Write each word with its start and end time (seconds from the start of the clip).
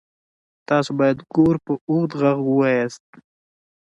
تاسو 0.69 0.91
باید 0.99 1.17
ګور 1.35 1.55
په 1.65 1.73
اوږد 1.89 2.11
غږ 2.21 2.37
ووایاست. 2.43 3.05